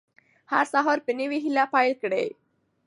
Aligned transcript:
هر 0.51 0.65
سهار 0.73 0.97
په 1.05 1.11
نوې 1.19 1.37
هیله 1.45 1.65
پیل 1.73 1.93
کړئ. 2.01 2.27